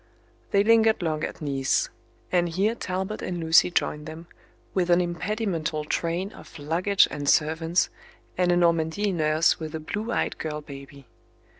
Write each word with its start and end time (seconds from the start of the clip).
They 0.49 0.63
lingered 0.63 1.03
long 1.03 1.23
at 1.23 1.43
Nice; 1.43 1.89
and 2.31 2.49
here 2.49 2.73
Talbot 2.73 3.21
and 3.21 3.39
Lucy 3.39 3.69
joined 3.69 4.07
them, 4.07 4.25
with 4.73 4.89
an 4.89 4.99
impedimental 4.99 5.83
train 5.85 6.31
of 6.33 6.57
luggage 6.57 7.07
and 7.11 7.29
servants, 7.29 7.91
and 8.35 8.51
a 8.51 8.57
Normandy 8.57 9.11
nurse 9.11 9.59
with 9.59 9.75
a 9.75 9.79
blue 9.79 10.11
eyed 10.11 10.39
girl 10.39 10.61
baby. 10.61 11.05